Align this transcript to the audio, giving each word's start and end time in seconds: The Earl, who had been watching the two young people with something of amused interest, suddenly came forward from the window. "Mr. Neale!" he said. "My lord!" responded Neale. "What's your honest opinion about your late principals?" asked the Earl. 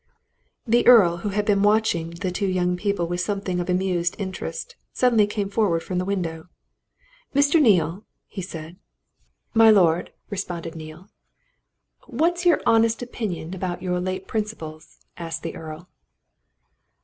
The 0.65 0.87
Earl, 0.87 1.17
who 1.17 1.29
had 1.29 1.45
been 1.45 1.61
watching 1.61 2.09
the 2.09 2.31
two 2.31 2.47
young 2.47 2.75
people 2.75 3.05
with 3.05 3.21
something 3.21 3.59
of 3.59 3.69
amused 3.69 4.15
interest, 4.17 4.75
suddenly 4.91 5.27
came 5.27 5.47
forward 5.47 5.83
from 5.83 5.99
the 5.99 6.05
window. 6.05 6.47
"Mr. 7.35 7.61
Neale!" 7.61 8.03
he 8.25 8.41
said. 8.41 8.77
"My 9.53 9.69
lord!" 9.69 10.11
responded 10.31 10.73
Neale. 10.73 11.11
"What's 12.07 12.47
your 12.47 12.61
honest 12.65 13.03
opinion 13.03 13.53
about 13.53 13.83
your 13.83 13.99
late 13.99 14.25
principals?" 14.25 15.01
asked 15.17 15.43
the 15.43 15.55
Earl. 15.55 15.87